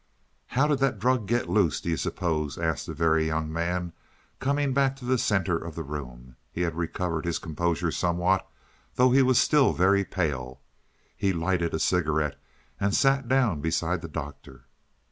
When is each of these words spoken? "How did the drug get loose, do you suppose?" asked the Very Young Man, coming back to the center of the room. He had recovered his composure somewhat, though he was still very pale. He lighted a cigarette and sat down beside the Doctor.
"How 0.47 0.65
did 0.65 0.79
the 0.79 0.91
drug 0.91 1.27
get 1.27 1.47
loose, 1.47 1.79
do 1.79 1.89
you 1.91 1.95
suppose?" 1.97 2.57
asked 2.57 2.87
the 2.87 2.93
Very 2.95 3.27
Young 3.27 3.53
Man, 3.53 3.93
coming 4.39 4.73
back 4.73 4.95
to 4.95 5.05
the 5.05 5.19
center 5.19 5.55
of 5.55 5.75
the 5.75 5.83
room. 5.83 6.37
He 6.51 6.61
had 6.61 6.73
recovered 6.73 7.23
his 7.23 7.37
composure 7.37 7.91
somewhat, 7.91 8.49
though 8.95 9.11
he 9.11 9.21
was 9.21 9.37
still 9.37 9.73
very 9.73 10.03
pale. 10.03 10.59
He 11.15 11.31
lighted 11.33 11.75
a 11.75 11.79
cigarette 11.79 12.41
and 12.79 12.95
sat 12.95 13.27
down 13.27 13.61
beside 13.61 14.01
the 14.01 14.07
Doctor. 14.07 14.65